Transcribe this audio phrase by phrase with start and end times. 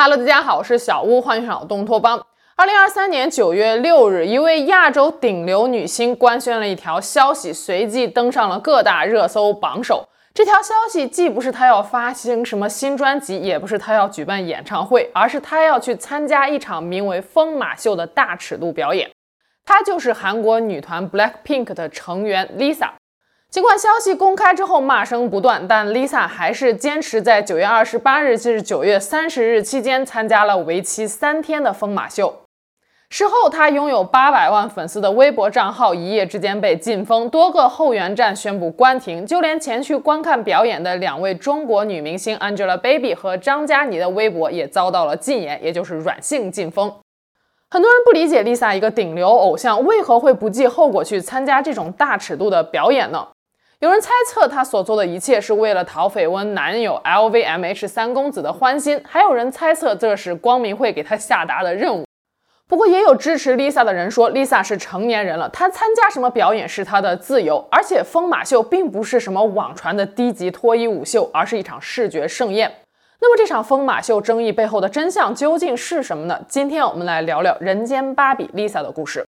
[0.00, 2.24] Hello，大家好，我是小屋，幻想东托邦。
[2.54, 10.08] 二零二三年九月六日，一位亚洲顶流女星官宣了一条消息，随即登上了各大热搜榜首。
[10.32, 19.10] 这条消息既不是她要发行什么新专辑，也不是她要举办演唱会，而是她要去参加一场名为《疯马秀》的大尺度表演。
[19.64, 22.90] 她就是韩国女团 BLACKPINK 的成员 Lisa。
[23.50, 32.42] 尽管消息公开之后骂声不断，但 Lisa 还是坚持在九月二十八日至九月三十日期间参加了为期三天的疯马秀。
[33.08, 46.92] 事后，她拥有八百万粉丝的微博账号一夜之间被禁封，多个后援站宣布关停，就连前去观看表演的两位中国女明星 Angelababy 和张嘉倪的微博也遭到了禁言，也就是软性禁封。
[47.70, 53.26] 很多人不理解 Lisa 一个顶流偶像为何会不计后果去参加这种大尺度的表演呢？
[53.80, 62.04] 有人猜测她所做的一切是为了讨绯闻男友 LVMH 三公子的欢心，还有人猜测这是光明会给她下达的任务。
[62.66, 72.68] 不过也有支持 Lisa 的人说，Lisa 是成年人了，她参加什么表演是她的自由，而且疯马秀并不是什么网传的低级脱衣舞秀，而是一场视觉盛宴。
[73.20, 76.44] 那么这场疯马秀争议背后的真相究竟是什么呢？
[76.48, 79.27] 今天我们来聊聊人间芭比 Lisa 的故事。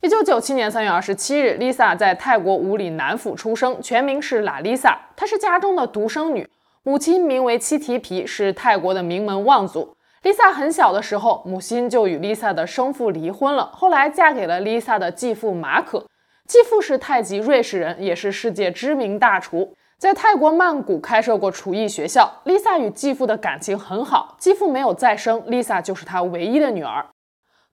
[0.00, 4.96] 一九九七年三月二十七日，Lisa 在泰国武里南府出生，全名是拉丽萨。
[5.16, 6.48] 她是家中的独生女，
[6.84, 9.96] 母亲名为七提皮，是泰国的名门望族。
[10.22, 16.06] Lisa 很小的时候，母亲就与 Lisa 的生父离婚了，后来嫁给了 Lisa 的继父马可。
[16.46, 22.40] 继父是太极瑞士人，也是世界知名大厨，在泰国曼谷开设过厨艺学校。
[22.44, 27.04] Lisa 与继父的感情很好，继父没有再生，Lisa 就是他唯一的女儿。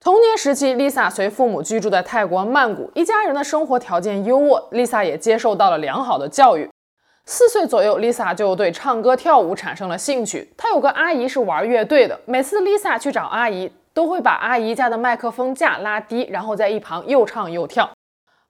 [0.05, 6.69] 童年时期，Lisa 随父母居住在泰国曼谷，一家人的生活条件优渥，Lisa 也接受到了良好的教育。
[7.25, 10.53] 四岁左右，Lisa 就对唱歌跳舞产生了兴趣。
[10.55, 17.89] 她有个阿姨是玩乐队的，每次 Lisa 去找阿姨，都会把阿姨家的麦克风架拉低，然后在一旁又唱又跳。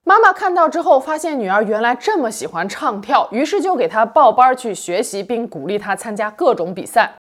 [0.04, 7.14] 妈妈看到之后，发现女儿原来这么喜欢唱跳，于是就给她报班去学习，并鼓励她参加各种比赛。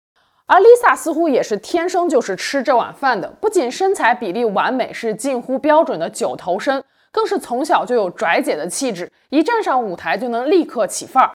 [0.46, 11.32] 而 Lisa 似乎也是天生就是吃这碗饭的，不仅身材比例完美，是近乎标准的九头身，更是从小就有拽姐的气质，一站上舞台就能立刻起范儿。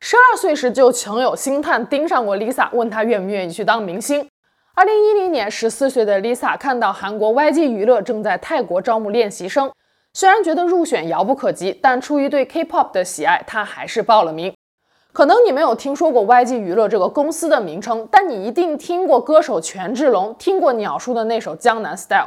[0.00, 4.26] 十二岁时就曾有星探盯上过 Lisa，问她愿不愿意去当明星。
[4.74, 9.70] 二零一零年，十四岁的 Lisa 看到韩国 YG 娱乐正在泰国招募练习生，
[10.14, 14.54] 虽然觉得入选遥不可及，但出于对 K-pop 的喜爱，她还是报了名。
[15.16, 22.26] 可能你没有听说过 YG 娱乐这个公司的名称，但你一定听过歌手权志龙，听过鸟叔的那首《江南 Style》。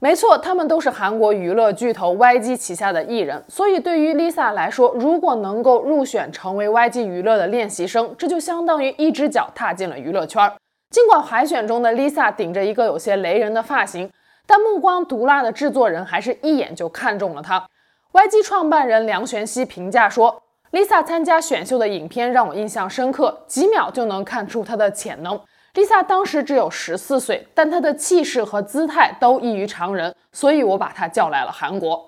[0.00, 3.42] 没错，他们都是韩国娱乐巨头 YG 旗下的艺人。
[3.48, 10.52] 所以对于 Lisa 来说，如果能够入选成为 YG 娱乐的练习生，这就相当于一只脚踏进了娱乐圈。
[10.90, 14.10] 尽管海选中的 Lisa 顶着一个有些雷人的发型，
[14.46, 17.66] 但目光毒辣的制作人还是一眼就看中了她。
[18.12, 20.42] YG 创办人梁玄熙评价说。
[20.72, 25.38] Lisa 参加选秀的影片让我印象深刻，几秒就能看出她的潜能。
[25.74, 32.06] Lisa 当时只有十四岁，但她的气势和姿态都异于常人，所以我把她叫来了韩国。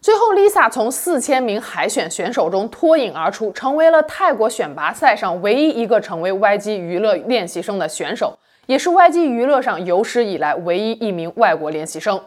[0.00, 12.20] 最后，Lisa 从四千名海选选手中脱颖而出，成为了泰国选拔赛上唯一一个成为 YG 娱乐练习生的选手，也是 YG 娱乐上有史以来唯一一名外国练习生。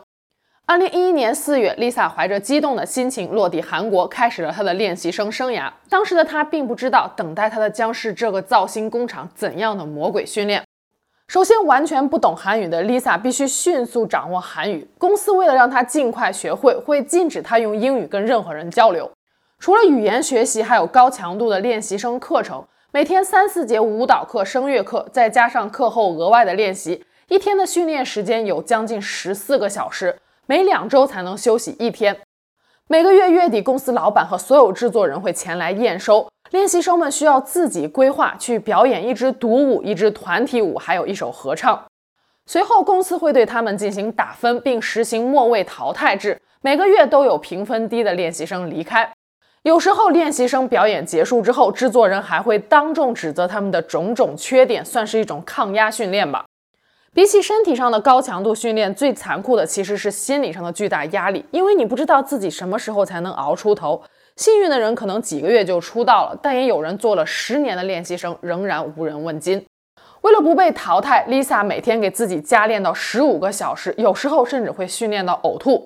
[0.72, 5.70] 二零一一年四月，Lisa 怀着激动的心情落地韩国，开始了她的练习生生涯。
[5.90, 10.64] 当时的她并不知道，等待她的将是这个造星工厂怎样的魔鬼训练。
[11.28, 14.90] 首先，完全不懂韩语的 Lisa 必须迅速掌握韩语。
[14.98, 19.12] 公司为了让她尽快学会，会禁止她用英语跟任何人交流。
[19.60, 30.18] 除了语言学习，还有高强度的练习生课程，每天三四节舞蹈课、声乐课，再加上课后额外的练习，一天的训练时间有将近十四个小时。
[30.52, 32.14] 每两周才能休息一天。
[32.90, 36.28] 每个月月底，公司老板和所有制作人会前来验收。
[36.50, 41.82] 练习生们需要自己规划去表演一支独舞、一支团体舞，还有一首合唱。
[42.48, 46.38] 随后，公司会对他们进行打分，并实行末位淘汰制。
[46.60, 49.10] 每个月都有评分低的练习生离开。
[49.62, 56.44] 有时候，练习生表演结束之后，制作人还会当众指责他们的种种缺点，算是一种抗压训练吧。
[57.14, 64.02] 比起身体上的高强度训练，最残酷的其实是心理上的巨大压力，因为你不知道自己什么时候才能熬出头。
[64.38, 69.62] 幸运的人可能几个月就出道了，但也有人做了十年的练习生，仍然无人问津。
[70.22, 75.86] 为了不被淘汰，Lisa 每天给自己加练到十五个小时，有时候甚至会训练到呕吐。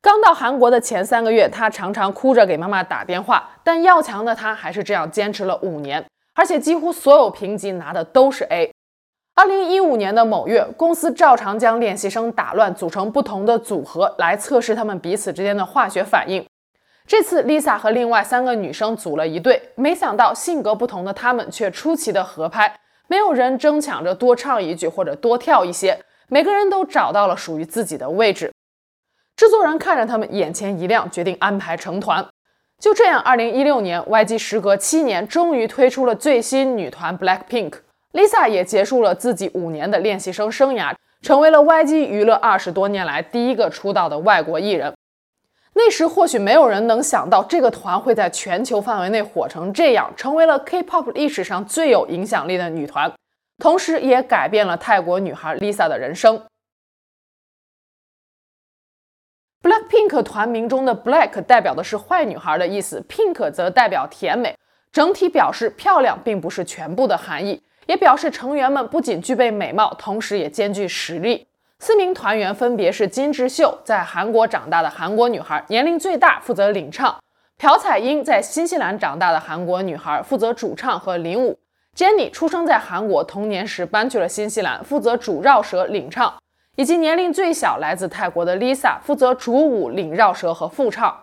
[0.00, 6.04] 刚到韩国的前三个月，她常常哭着给妈妈打电话，但要强的她还是这样坚持了五年，
[6.34, 8.70] 而且几乎所有评级拿的都是 A。
[9.34, 16.44] 二零一五年的某月，公司照常将练习生打乱，组成不同的组合来测试他们彼此之间的化学反应。
[17.06, 28.52] 这次 Lisa 和另外三个女生组了一队，没想到性格不同的她们却出奇的合拍，没有人争抢着多唱一句或者多跳一些，每个人都找到了属于自己的位置。
[29.34, 32.28] 制作人看着他们，眼前一亮，决定安排成团。
[32.78, 37.72] 就这样，二零一六年，YG 时隔七年，终于推出了最新女团 BLACKPINK。
[38.12, 44.94] Lisa 也结束了自己五年的练习生生涯，成为了 YG 娱乐二十多年来第一个出道的外国艺人。
[45.74, 53.10] 那时或许没有人能想到这个团会在全球范围内火成这样，成为了 K-pop 历史上最有影响力的女团，
[53.56, 56.42] 同时也改变了泰国女孩 Lisa 的人生。
[59.62, 64.58] BLACKPINK 团名中的 Black 代表的是坏女孩的意思，Pink 则代表甜美，
[64.90, 67.62] 整体表示漂亮并不是全部的含义。
[67.92, 71.46] 也表示成员们不仅具备美貌，同时也兼具实力。
[71.78, 77.14] 四名团员分别是金智秀，在韩国长大的韩国女孩，年龄最大，负责领唱；
[77.58, 81.58] 朴彩英在新西兰长大的韩国女孩，负责主唱和领舞
[81.94, 86.32] ；Jennie 出生在韩国，童年时搬去了新西兰，负责主绕舌领唱；
[86.76, 91.14] 以及年龄最小，来自泰国的 Lisa，负责主舞领绕舌和副唱。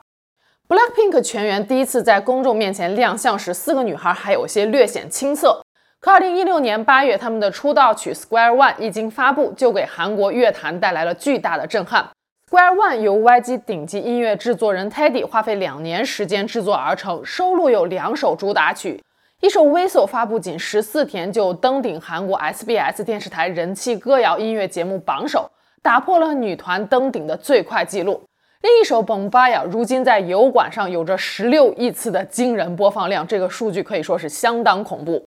[0.68, 5.63] BLACKPINK 全员第一次在公众面前亮相时，四个女孩还有些略显青涩。
[6.01, 12.10] 可二零一六年八月，他们的出道曲《Square One》一经发布，就给韩国乐坛带来了巨大的震撼。
[12.50, 19.04] 《Square One》由 YG 顶级音乐制作人 Teddy 花费两年时间制作而成，收录有两首主打曲，
[19.42, 25.51] 一首《Whistle》发布仅十四天就登顶韩国 SBS 电视台人气歌谣音乐节目榜首，
[25.84, 28.24] 打破了女团登顶的最快纪录。
[28.62, 35.25] 另一首《Bombaya》如今在油管上有着十六亿次的惊人播放量，这个数据可以说是相当恐怖。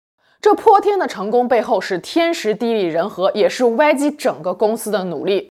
[0.45, 5.51] 这泼天的成功背后是天时地利人和，也是 YG 整个公司的努力。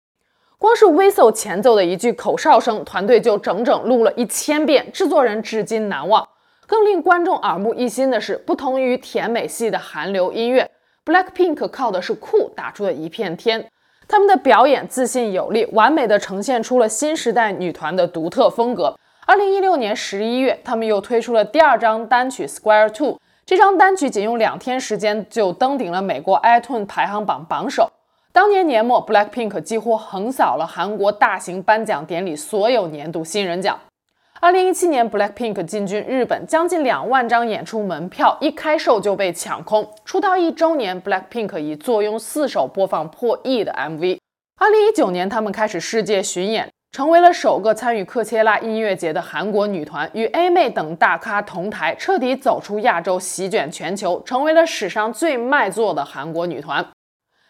[0.57, 6.27] 光是 Whistle 前奏的一句口哨声，团队就整整录了一千遍，制作人至今难忘。
[6.65, 10.67] 更令观众耳目一新的是，不同于甜美系的韩流音乐
[11.05, 13.63] ，BLACKPINK 靠的是酷打出的一片天。
[14.07, 18.97] 他们的表演自信有力，完美的呈现出了新时代女团的独特风格。
[19.27, 23.13] 二零一六年十一月，他们又推出了第二张单曲《Square Two》。
[23.49, 27.91] 这张单曲仅用两天时间就登顶了美国 iTunes 排行榜榜首。
[28.31, 33.75] 当年年末，BLACKPINK 几乎横扫了韩国大型颁奖典礼所有年度新人奖。
[34.39, 39.91] 二零一七年，BLACKPINK 进军日本，将近两万张演出门票一开售就被抢空。
[40.05, 44.19] 出道一周年，BLACKPINK 以坐拥四首播放破亿的 MV。
[44.59, 46.69] 二零一九年，他们开始世界巡演。
[46.91, 56.85] 成为了首个参与科切拉音乐节的韩国女团，与 A 妹等大咖同台，彻底走出亚洲，席卷全球，成为了史上最卖座的韩国女团。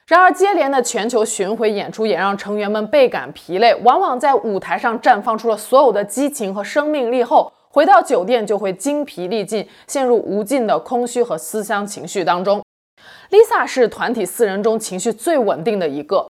[0.08, 12.62] 然而，接连的全球巡回演出也让成员们倍感疲累，往往在舞台上绽放出了所有的激情和生命力后，回到酒店就会精疲力尽，陷入无尽的空虚和思乡情绪当中。
[13.32, 16.29] Lisa 是团体四人中情绪最稳定的一个。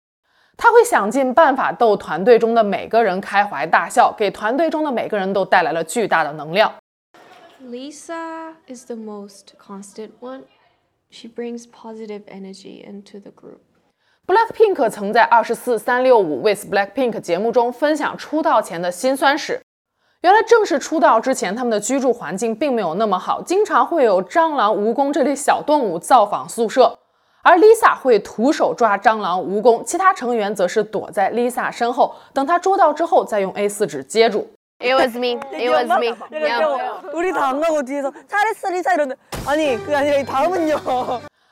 [0.59, 6.75] 他会想尽办法逗团队中的每个人开怀大笑，给团队中的每个人都带来了巨大的能量。
[7.63, 10.43] Lisa is the most constant one.
[11.11, 13.61] She brings positive energy into the group.
[14.27, 19.63] BLACKPINK 曾在二十四三六五 with BLACKPINK 节目中分享出道前的辛酸史。
[20.23, 26.99] 原来正式出道之前，他们的居住环境并没有那么好，经常会有蟑螂、蜈蚣这类小动物造访宿舍。
[27.48, 34.48] 而 Lisa 会徒手抓蟑螂、蜈蚣，其他成员则是躲在 Lisa 身后，等她捉到之后再用 A4 纸接住。
[34.80, 35.40] It was me.
[35.52, 36.14] It was me.
[37.14, 40.78] 우리 다 안 가고 뒤에서 잘했어 리사 이러는데 아니 그게 아니라 이 다음은요.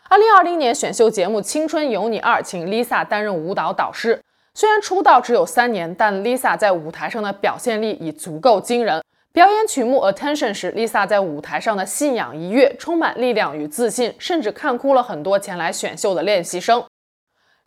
[0.10, 4.22] 二零二零年选秀节目《青春有你二》请 Lisa 担任舞蹈导师。
[4.54, 9.02] 虽然出道只有三年，但 Lisa 在舞台上的表现力已足够惊人。
[9.37, 16.83] 表演曲目《Attention》时，Lisa 在舞台上的信仰一跃，充满力量与自信，甚至看哭了很多前来选秀的练习生。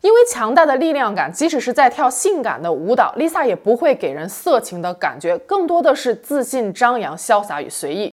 [0.02, 8.12] 因为强大的力量感，即使是在跳性感的舞蹈，Lisa 也不会给人色情的感觉，更多的是自信、张扬、潇洒与随意。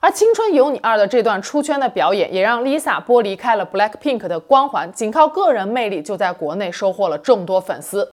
[0.00, 8.10] 而《青春有你二》的这段出圈的表演，也让 Lisa 剥离开了 BLACKPINK 的光环，仅靠个人魅力就在国内收获了众多粉丝。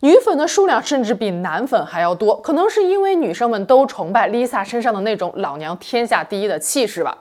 [0.00, 7.18] 女粉的数量甚至比男粉还要多，可能是因为女生们都崇拜 Lisa 身上的那种老娘天下第一的气势吧。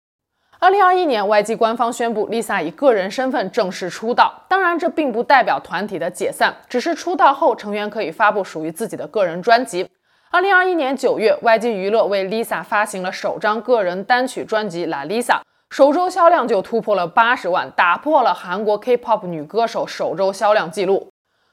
[0.60, 9.90] 二零二一年，YG 官方宣布 Lisa 以个人身份正式出道，当然这并不代表团体的解散，只是出道后成员可以发布属于自己的个人专辑。
[10.30, 15.24] 二零二一年九月，YG 娱乐为 Lisa 发行了首张个人单曲专辑《La Lisa》，
[15.72, 21.10] 首周销量就突破了八十万，打破了韩国 K-pop 女歌手首周销量记录。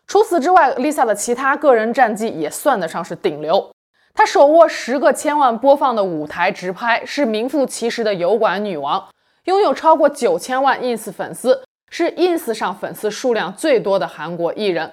[0.06, 3.70] 除此之外，Lisa 的其他个人战绩也算得上是顶流。
[4.12, 9.08] 她手握十个千万播放的舞台直拍，是名副其实的油管女王，
[9.44, 14.92] 拥有超过九千万 ins 粉丝，是 ins 上粉丝数量最多的韩国艺人。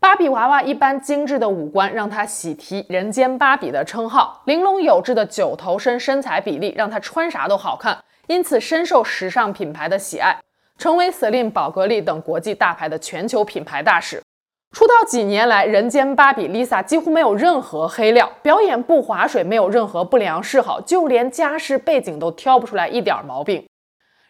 [0.00, 10.40] 芭比娃娃一般精致的五官让她喜提“人间芭比”的称号，玲珑有致的九头身身材比例让她穿啥都好看，因此深受时尚品牌的喜爱，
[10.78, 14.22] 成为 Celine、宝格丽等国际大牌的全球品牌大使。
[14.72, 23.66] 出道几年来，人间芭比 Lisa 几乎没有任何黑料，表演不划水，没有任何不良嗜好，就连家世背景都挑不出来一点毛病。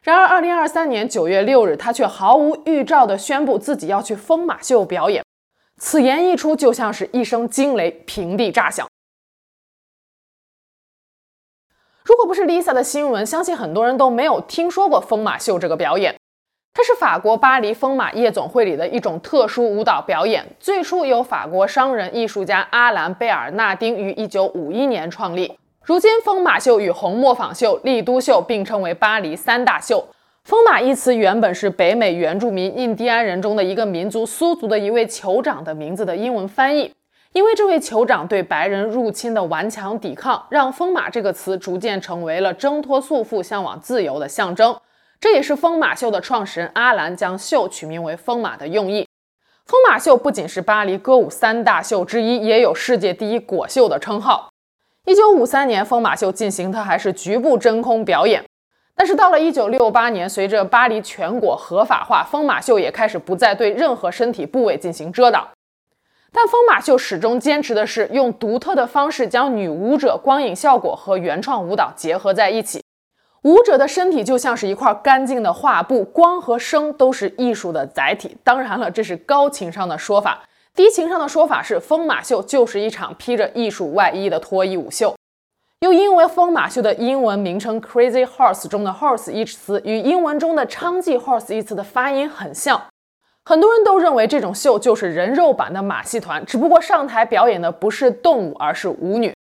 [0.02, 5.24] 然而，二零二三年九月六日，她却毫无预兆地宣布自己要去疯马秀表演。
[5.76, 8.84] 此言一出，就像是一声惊雷，平地炸响。
[12.04, 16.16] 如果不是 Lisa 的新闻，相信很多人都没有听说过疯马秀这个表演。
[16.74, 25.58] 它是法国巴黎疯马夜总会里的一种特殊舞蹈表演，最初由法国商人艺术家阿兰·贝尔纳丁于1951年创立。
[25.84, 30.08] 如今，疯马秀与红磨坊秀、丽都秀并称为巴黎三大秀。
[30.44, 36.90] 疯马一词原本是北美原住民印第安人中的一个民族苏族的一位酋长的名字的英文翻译，
[37.32, 44.74] 因为这位酋长对白人入侵的顽强抵抗，让疯马这个词逐渐成为了挣脱束缚、向往自由的象征。
[45.22, 49.06] 这也是疯马秀的创始人阿兰将秀取名为疯马的用意。
[49.64, 54.50] 疯马秀不仅是巴黎歌舞三大秀之一，也有世界第一果秀的称号。
[55.06, 58.44] 一九五三年，疯马秀进行的还是局部真空表演，
[58.96, 65.48] 但是到了一九六八年，随着巴黎全国合法化，疯马秀也开始不再对任何身体部位进行遮挡。
[66.32, 72.82] 但疯马秀始终坚持的是用独特的方式将女舞者光影效果和原创舞蹈结合在一起。
[73.42, 78.36] 舞者的身体就像是一块干净的画布，光和声都是艺术的载体。
[78.44, 80.42] 当然了，这是高情商的说法。
[80.74, 85.14] 低情商的说法是，疯马秀就是一场披着艺术外衣的脱衣舞秀。
[85.80, 92.80] 又因为疯马秀的英文名称 Crazy Horse 中的 horse 一词与英文中的娼妓 horse 一词的发音很像，
[93.44, 99.34] 很多人都认为这种秀就是人肉版的马戏团，只不过上台表演的不是动物，而是舞女。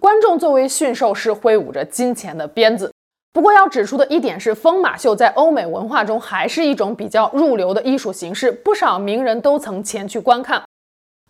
[0.00, 2.92] 观众作为驯兽师，挥舞着金钱的鞭子。
[3.34, 10.62] 不过要指出的一点是，疯马秀在欧美文化中还是一种比较入流的艺术形式，不少名人都曾前去观看，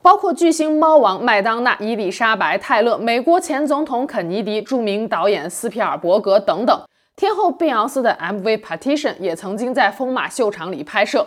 [0.03, 6.79] 包括巨星猫王麦当娜、伊丽莎白·泰勒、美国前总统肯尼迪、著名导演斯皮尔伯格等等。
[7.17, 11.27] 天后碧昂斯的 MV《Partition》也曾经在疯马秀场里拍摄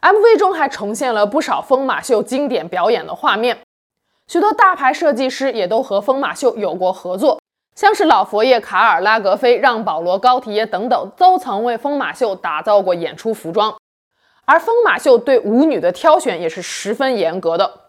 [0.00, 3.58] ，MV 中还重现了不少疯马秀经典表演的画面，
[4.26, 7.38] 许多大牌设计师也都和疯马秀有过合作。
[7.74, 13.74] 像是老佛爷卡尔拉格菲、让·保罗高提耶等等，都曾为疯马秀打造过演出服装。
[14.44, 17.80] 而疯马秀对舞女的挑选也是十分严格的。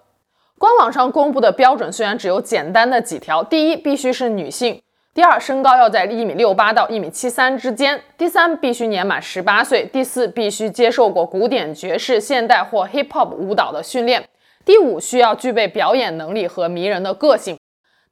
[0.58, 4.80] 官网上公布的标准虽然只有简单的几条：第一，必须是女性；
[5.14, 14.24] 第二，身高要在一米六八到一米七三之间；第三，必须年满十八岁；第四，必须接受过古典、爵士、现代或 hip hop 舞蹈的训练；
[14.66, 17.58] 第五，需要具备表演能力和迷人的个性。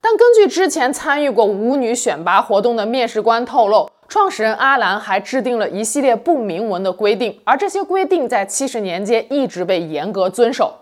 [0.03, 10.73] 但根据之前参与过舞女选拔活动的面试官透露，创始人阿兰还制定了一系列不明文的规定，而这些规定在七十年间一直被严格遵守。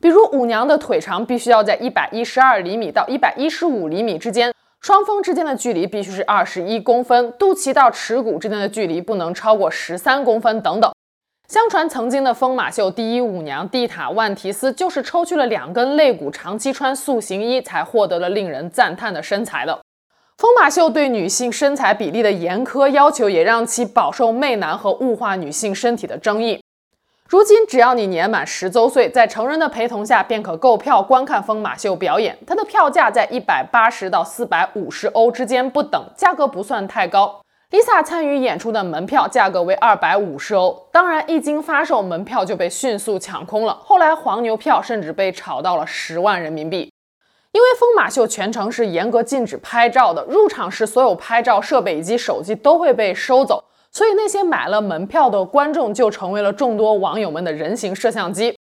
[0.00, 10.92] 比如舞娘的腿长必须要在一百一十二厘米到一百一十五厘米之间，双峰之间的距离必须是二十一公分，肚脐到耻骨之间的距离不能超过十三公分等等。
[11.48, 19.78] 相传曾经的疯马秀第一舞娘蒂塔万提斯就是抽去了两根肋骨，长期穿塑形衣才获得了令人赞叹的身材的。
[20.38, 26.60] 疯马秀对女性身材比例的严苛要求，也让其饱受媚男和物化女性身体的争议。
[27.28, 32.36] 如今，只要你年满十周岁，在成人的陪同下，便可购票观看疯马秀表演。
[32.44, 37.40] 它的票价在一百八十到四百五十欧之间不等，价格不算太高。
[37.76, 43.78] 伊萨参与演出的门票价格为二百五十欧，当然一经发售，门票就被迅速抢空了。
[43.84, 46.90] 后来黄牛票甚至被炒到了十万人民币。
[47.52, 58.56] 因为疯马秀全程是严格禁止拍照的，入场时所有拍照设备以及手机都会被收走，所以那些买了门票的观众就成为了众多网友们的人形摄像机。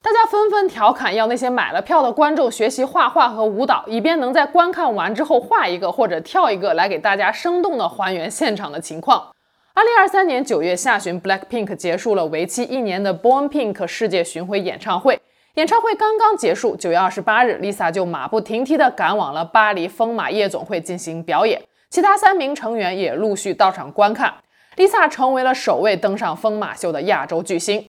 [0.00, 9.32] 大家纷纷调侃，要那些买了票的观众学习画画和舞蹈，以便能在观看完之后画一个或者跳一个，来给大家生动地还原现场的情况。
[9.74, 15.20] 二零二三年九月下旬，BLACKPINK 结束了为期一年的 Born Pink 世界巡回演唱会。
[15.54, 24.34] 演唱会刚刚结束，九月二十八日，Lisa 就马不停蹄地赶往了巴黎疯马夜总会进行表演，其他三名成员也陆续到场观看。
[24.76, 27.84] Lisa 成为了首位登上疯马秀的亚洲巨星。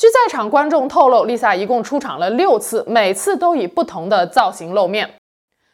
[0.00, 5.16] 据在场观众透露，Lisa 一共出场了六次，每次都以不同的造型露面，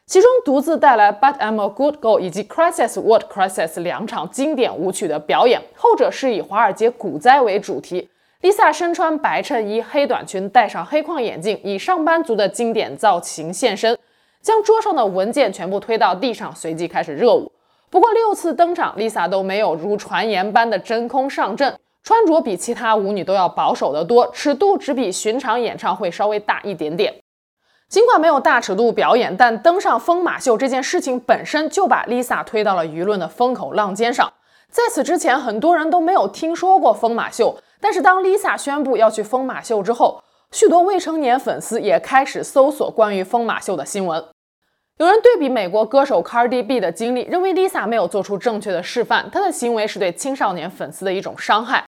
[0.04, 8.08] 其中独自带来《But I'm a Good Girl》以及《Crisis What Crisis》两场经典舞曲的表演，后者是以华尔街股灾为主题。
[8.42, 13.96] Lisa 身穿白衬衣、黑短裙，戴上黑框眼镜，以上班族的经典造型现身，
[14.42, 17.52] 将桌上的文件全部推到地上，随即开始热舞。
[17.88, 21.72] 不过六次登场，Lisa 都没有如传言般的真空上阵，
[22.06, 27.12] 穿着比其他舞女都要保守得多，尺度只比寻常演唱会稍微大一点点。
[27.88, 34.32] 尽管没有大尺度表演，但登上疯马秀这件事情本身就把 Lisa 推到了舆论的风口浪尖上。
[34.70, 37.58] 在此之前，很多人都没有听说过疯马秀。
[37.80, 40.22] 但是当 Lisa 宣布要去疯马秀之后，
[40.52, 44.24] 许多未成年粉丝也开始搜索关于疯马秀的新闻。
[44.98, 51.84] 有人对比美国歌手 Cardi B 的经历，认为 Lisa 没有做出正确的示范，她的行为是对青少年粉丝的一种伤害。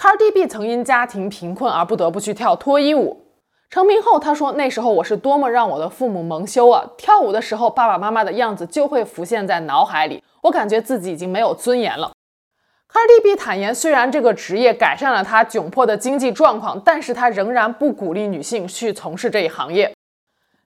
[0.00, 3.26] Cardi B 曾因家庭贫困而不得不去跳脱衣舞。
[3.68, 6.82] 成名后，他说：“那时候我是多么让我的父母蒙羞啊！
[6.96, 12.12] 跳舞的时候，爸爸妈妈的样子就会浮现在脑海里，我感觉自己已经没有尊严了。”
[12.90, 19.94] Cardi B 坦言，虽然这个职业改善了他窘迫的经济状况，但是他仍然不鼓励女性去从事这一行业。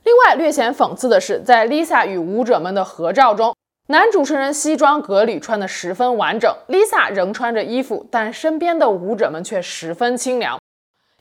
[0.04, 3.52] 另外，略显讽刺的是，在 Lisa 与舞者们的合照中，
[3.88, 10.58] 男主持人西装革履，穿得十分完整，Lisa 仍穿着衣服，但身边的舞者们却十分清凉。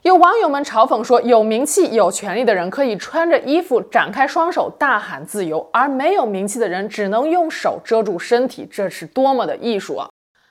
[0.00, 10.08] 有网友们嘲讽说，有名气、有权力的人可以穿着衣服，展开双手，大喊自由，而没有名气的人只能用手遮住身体，这是多么的艺术啊！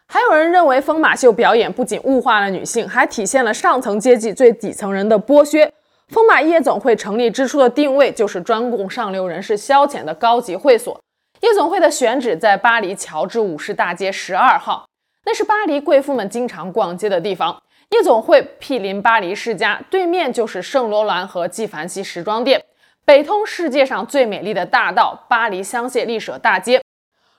[0.07, 5.73] 还有人认为，疯马秀表演不仅物化了女性，还体现了上层阶级最底层人的剥削。
[6.09, 10.99] 疯马夜总会成立之初的定位就是专供上流人士消遣的高级会所。
[11.43, 14.87] 夜总会的选址在巴黎乔治五世大街十二号，
[15.25, 17.61] 那是巴黎贵妇们经常逛街的地方。
[17.89, 22.63] 夜总会毗邻巴黎世家，对面就是圣罗兰和纪梵希时装店，
[23.03, 26.81] 北通世界上最美丽的大道——巴黎香榭丽舍大街。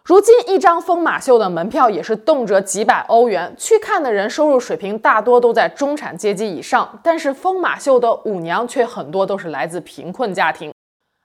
[0.05, 7.01] 如今，一张疯马秀的门票也是动辄几百欧元，去看的人收入水平大多都在中产阶级以上。
[7.03, 10.71] 但是，疯马秀的舞娘却很多都是来自贫困家庭。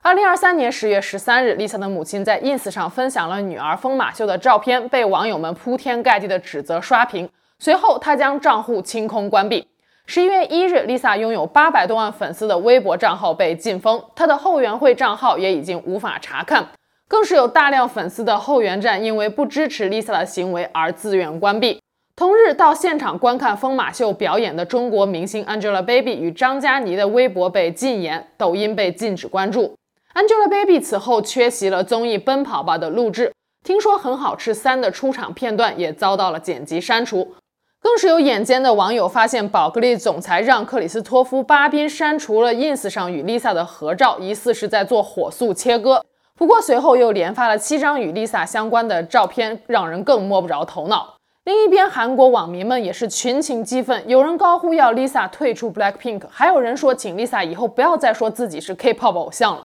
[0.02, 7.30] 二零二三年十月十三日，Lisa 的母亲在 ins 上分享了女儿疯马秀的照片，被网友们铺天盖地的指责刷屏。
[7.60, 9.68] 随后，她将账户清空关闭。
[10.06, 16.70] 十一月一日，Lisa 拥有八百多万粉丝的微博账号被禁封，她的后援会账号也已经无法查看。
[17.10, 21.82] 更是有大量粉丝的后援站因为不支持 Lisa 的行为而自愿关闭。
[22.16, 29.76] 同日到现场观看疯马秀表演的中国明星 Angelababy 与张嘉倪的微博被禁言，抖音被禁止关注。
[30.15, 33.32] Angelababy 此后缺席了综艺《奔跑吧》的录制，
[33.63, 37.36] 听说很好吃三的出场片段也遭到了剪辑删除。
[37.82, 46.04] 更是有眼尖的网友发现，宝格丽总裁让克里斯托夫·巴宾删除了 ins 上与 Lisa 的合照，疑似是在做火速切割。
[46.36, 51.15] 不过随后又连发了七张与 Lisa 相关的照片，让人更摸不着头脑。
[51.45, 59.62] 另一边，韩国网民们也是群情激愤，有人高呼要 Lisa 退出 Blackpink，还有人说请 Lisa 以后不要再说自己是 K-pop 偶像了。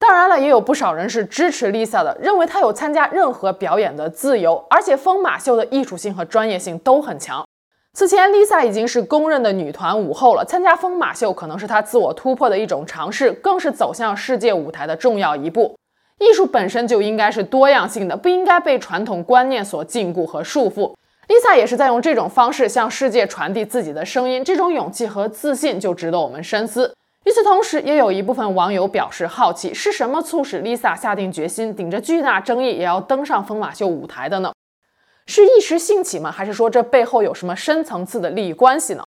[0.00, 7.44] 当然了，也有不少人是支持 Lisa 的，认为她有参加任何表演的自由，而且疯马秀的艺术性和专业性都很强。
[7.92, 15.76] 此前，Lisa 已经是公认的女团舞后了，参加疯马秀可能是她自我突破的一种尝试，更是走向世界舞台的重要一步。
[16.18, 20.94] 艺术本身就应该是多样性的，不应该被传统观念所禁锢和束缚。
[21.28, 26.94] Lisa 也是在用这种方式向世界传递自己的声音，这种勇气和自信就值得我们深思。
[27.24, 34.52] 与此同时，也有一部分网友表示好奇，是什么促使 Lisa 下定决心顶着巨大争议也要登上疯马秀舞台的呢？
[35.26, 36.32] 是一时兴起吗？
[36.32, 39.04] 还是说这背后有什么深层次的利益关系呢？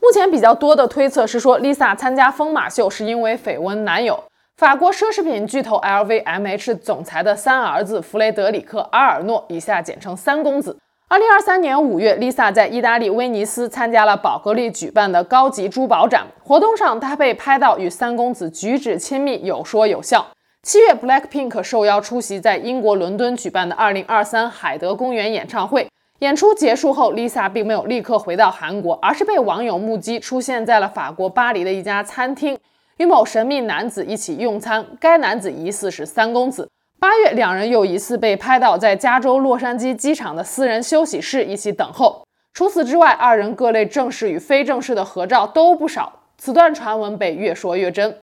[0.00, 4.22] 目前比较多的推测是说，Lisa 参加疯马秀是因为绯闻男友
[4.56, 10.78] 法国奢侈品巨头 LVMH 总裁的三儿子弗雷德里克·阿尔诺，以下简称三公子。
[11.08, 20.26] 二零二三年五月，Lisa 在意大利威尼斯参加了宝格丽举办的高级珠宝展，活动上她被拍到与三公子举止亲密，有说有笑。
[20.64, 25.88] 七月，BLACKPINK 受邀出席在英国伦敦举办的二零二三海德公园演唱会。
[26.18, 32.58] 演出结束后，Lisa 并没有立刻回到韩国，而是被网友目击出现在了法国巴黎的一家餐厅，
[32.96, 34.84] 与某神秘男子一起用餐。
[34.98, 36.68] 该男子疑似是三公子。
[36.98, 42.26] 八月，两人又疑似被拍到在加州洛杉矶机场的私人休息室一起等候。
[42.54, 46.20] 除此之外，二人各类正式与非正式的合照都不少。
[46.38, 48.18] 此段传闻被越说越真，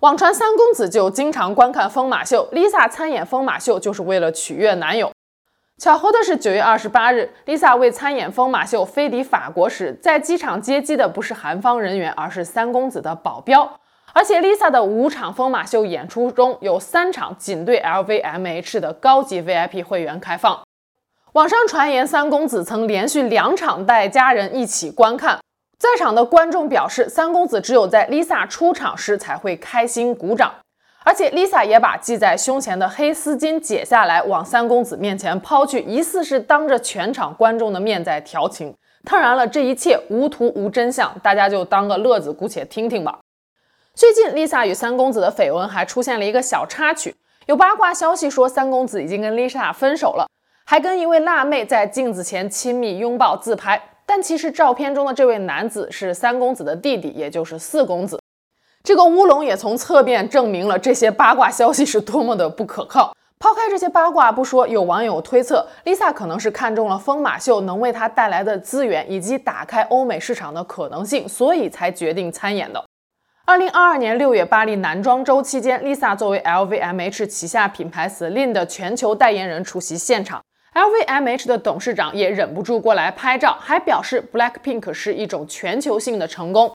[0.00, 5.12] 网传三公子就经常观看疯马秀，Lisa 参演疯马秀就是为了取悦男友。
[5.78, 13.78] 巧合的是，九月二十八日，Lisa 为参演疯马秀飞抵法国时，在机场接机的不是韩方人员，而是三公子的保镖。
[14.12, 20.60] 而且，Lisa 的五场疯马秀演出中有三场仅对 LVMH 的高级 VIP 会员开放。
[21.34, 25.38] 网上传言，三公子曾连续两场带家人一起观看，
[25.78, 30.52] 在场的观众表示，三公子只有在 Lisa 出场时才会开心鼓掌。
[31.04, 38.74] 而且，Lisa 也把系在胸前的黑丝巾解下来，往三公子面前抛去，疑似是当着全场观众的面在调情。
[39.04, 43.18] 当然了，这一切无图无真相，大家就当个乐子，姑且听听吧。
[43.94, 47.14] 最近，Lisa 与三公子的绯闻还出现了一个小插曲，
[47.46, 50.26] 有八卦消息说三公子已经跟 Lisa 分手了，
[50.64, 53.82] 还跟一位辣妹在镜子前亲密拥抱自拍。
[54.06, 58.18] 但其实照片中的这位男子是三公子的弟弟，也就是四公子。
[58.82, 63.14] 这个乌龙也从侧面证明了这些八卦消息是多么的不可靠。
[63.38, 72.82] 抛开这些八卦不说，有网友推测，Lisa 可能是看中了疯马秀能为她带来的资源以及打开欧美市场的可能性，所以才决定参演的。
[73.50, 80.40] 二零二二年六月巴黎男装周期间，Lisa 作为 LVMH 旗下品牌 Celine 的全球代言人出席现场
[80.72, 86.72] ，LVMH 的董事长也忍不住过来拍照，还表示 Blackpink 是一种全球性的成功。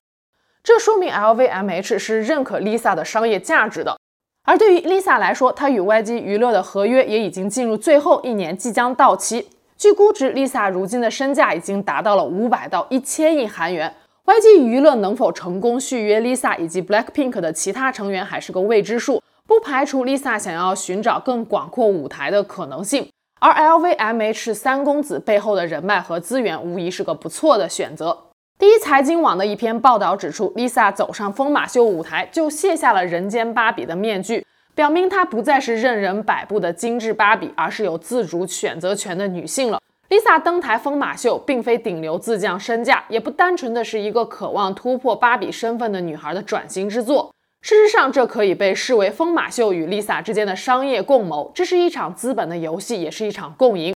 [0.62, 3.98] 这说明 LVMH 是认可 Lisa 的商业价值的，
[4.44, 9.48] 而对于 Lisa 来说，她与 YG 娱乐的合约也已经进入最后一年，即将到期。
[9.78, 13.94] 据估值，Lisa 如今的身价已经达到了五百到一千亿韩元。
[14.26, 23.08] YG 娱乐能否成功续约 Lisa 以及 Blackpink 的其他成员还是个未知数，不排除 Lisa 想要寻找更广阔舞台的可能性。
[23.38, 28.18] 而 LVMH 三公子背后的人脉和资源，无疑是个不错的选择。
[28.58, 39.80] 第一财经网的一篇报道指出，Lisa 走上疯马秀舞台就卸下了人间芭比的面具，表明她不再是任人摆布的精致芭比，而是有自主选择权的女性了。
[40.08, 47.32] Lisa 登台疯马秀，并非顶流自降身价，也不单纯的是一个渴望突破芭比身份的女孩的转型之作。
[47.60, 53.92] 事实上，这可以被视为疯马秀与 Lisa 之间的商业共谋，这是一场资本的游戏，也是一场共赢。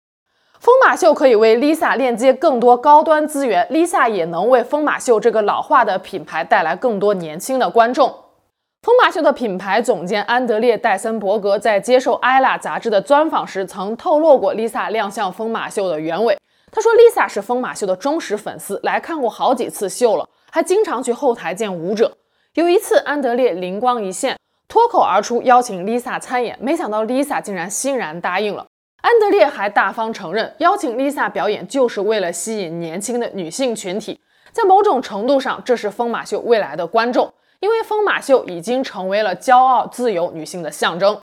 [0.62, 8.16] 疯马秀可以为 Lisa 链接更多高端资源，Lisa 也能为疯马秀这个老化的品牌带来更多年轻的观众。
[8.84, 16.38] 疯马秀的品牌总监安德烈·戴森伯格在接受《ella》杂志的专访时，曾透露过 Lisa 亮相疯马秀的原委。
[16.72, 22.16] 他说，Lisa 是疯马秀的忠实粉丝，来看过好几次秀了，还经常去后台见舞者。
[22.54, 24.38] 有一次，安德烈灵光一现，
[24.68, 28.68] 脱口而出邀请 Lisa 参演，没想到 Lisa 竟然欣然答应了。
[29.02, 34.20] 安德烈还大方承认，邀请 Lisa 表演就是为了吸引年轻的女性群体。
[34.52, 41.20] 在某种程度上，这是疯马秀未来的观众，因为疯马秀已经成为了骄傲自由女性的象征。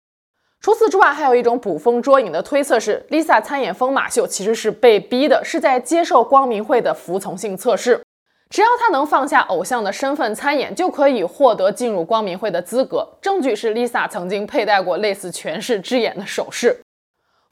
[0.61, 8.01] 除此之外，还有一种捕风捉影的推测是，Lisa 参演疯马秀其实是被逼的，是在接受光明会的服从性测试。
[8.49, 13.07] 只要她能放下偶像的身份参演，就可以获得进入光明会的资格。
[13.21, 16.81] 证据是 Lisa 曾经佩戴过类似权势之眼的首饰。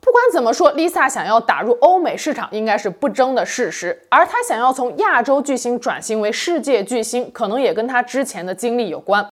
[0.05, 9.25] 不管怎么说，Lisa 想要打入欧美市场应该是不争的事实，而她想要从亚洲巨星转型为世界巨星，可能也跟她之前的经历有关。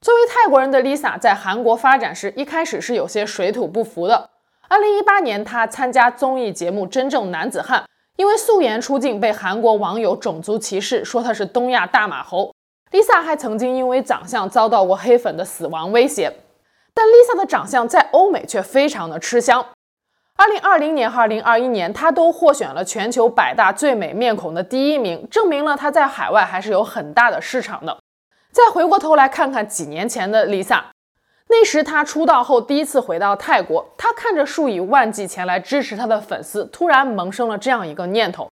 [0.00, 4.30] 作为泰国人的 Lisa 在韩国发展时，一开始是有些水土不服的。
[4.70, 7.80] 2018年，她参加综艺节目《真正男子汉》，
[8.16, 12.54] 因为素颜出镜被韩国网友种族歧视，说她是东亚大马猴。
[12.90, 16.32] Lisa 还曾经因为长相遭到过黑粉的死亡威胁，
[16.94, 19.66] 但 Lisa 的长相在欧美却非常的吃香。
[20.35, 27.97] 二零二零年和二零二一年，她都获选了全球百大最美面孔的第一名，证明了她在海外还是有很大的市场的。
[28.51, 30.81] 再回过头来看看几年前的 Lisa，
[31.47, 38.49] 那时她出道后第一次回到泰国，她看着数以万计前来支持她的粉丝，突然萌生了这样一个念头：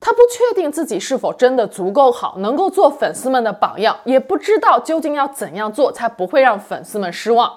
[0.00, 7.50] 她不确定自己是否真的足够好，能够做粉丝们的榜样，也不知道究竟要怎样做才不会让粉丝们失望。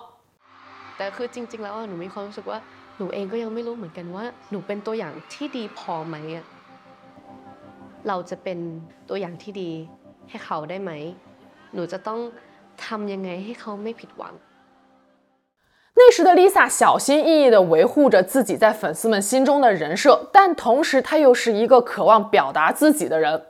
[0.97, 6.45] 但是真正来，我没ความรู้สึกว่าห นูเองก็ยังไม่รู้เหมือนกันว่าหนูเป็นตัวอย่างที่ดีพอไหมอะ
[8.07, 8.57] เราจะเป็น
[9.09, 9.71] ตัวอย่างที่ดี
[10.29, 10.91] ให้เขาได้ไหม
[11.73, 12.19] หนูจะต้อง
[12.85, 14.33] ทำยังไงให้เขาไม่ผิดหวัง。
[15.97, 23.45] 那时的 Lisa 小心翼翼地维护着自己在粉丝们心中的人设，但同时她又是一个渴望表达自己的人。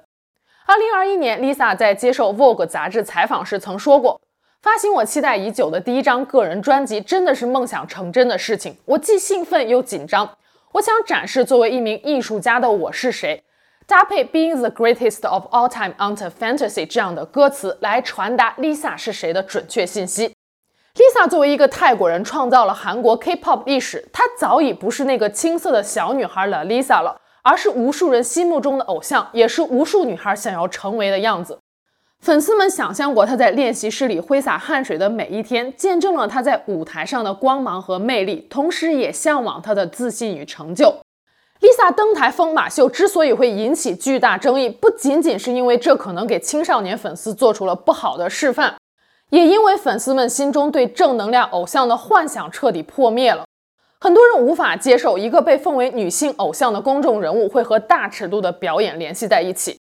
[0.67, 4.21] 二零二一年，Lisa 在接受 Vogue 杂志采访时曾说过：“
[4.62, 8.76] 发行我期待已久的第一张个人专辑，真的是梦想成真的事情。
[8.84, 10.36] 我既兴奋又紧张。
[10.72, 13.42] 我想展示作为一名艺术家的我是谁，
[13.86, 20.34] 搭配 Being the Greatest of All Time Unter Fantasy 这样的歌词来传达 Lisa 是谁的准确信息。”
[20.94, 24.06] Lisa 作为一个泰国人，创造了韩国 K-pop 历史。
[24.12, 31.58] 她早已不是那个青涩的小女孩 La Lisa 了，而是无数人心目中的偶像，也是无数女孩想要成为的样子。
[32.20, 40.94] 粉丝们想象过她在练习室里挥洒汗水的每一天，见证了她在舞台上的光芒和魅力，同时也向往她的自信与成就。
[41.60, 48.76] Lisa 登台疯马秀之所以会引起巨大争议，不仅仅是因为这可能给青少年粉丝做出了不好的示范。
[49.30, 53.44] 也因为粉丝们心中对正能量偶像的幻想彻底破灭了，
[53.98, 59.78] 很多人无法接受一个被奉为女性偶像的公众人物会和大尺度的表演联系在一起。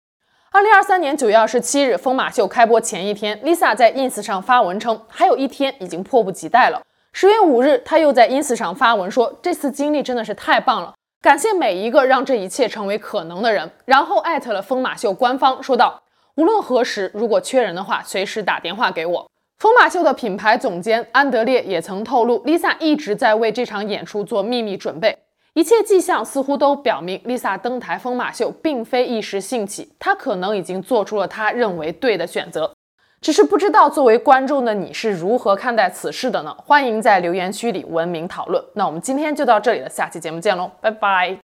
[0.50, 6.80] 二零二三年九月二十七日，疯马秀开播前一天，Lisa 在 ins 上发文称，还有一天已经迫不及待了。
[7.12, 13.70] 十月五日，她又在 ins 上发文说，这次经历真的是太棒了，感谢每一个让这一切成为可能的人。
[13.84, 16.02] 然后艾特了疯马秀官方，说道，
[16.36, 19.30] 无论何时，如果缺人的话，随时打电话给我。
[19.58, 25.18] 疯马秀的品牌总监安德烈也曾透露，Lisa 一直在为这场演出做秘密准备，
[25.58, 32.72] 一切迹象似乎都表明，Lisa 登台疯马秀并非一时兴起，她可能已经做出了她认为对的选择，
[33.20, 36.54] 只是不知道作为观众的你是如何看待此事的呢？
[36.64, 38.62] 欢迎在留言区里文明讨论。
[38.74, 41.47] 那我们今天就到这里了，下期节目见喽，拜拜。